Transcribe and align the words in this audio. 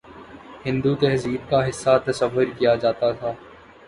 ہندو 0.65 0.93
تہذیب 1.01 1.41
کا 1.49 1.59
حصہ 1.67 1.97
تصور 2.05 2.45
کیا 2.57 2.73
جاتا 2.81 3.11
تھا 3.11 3.31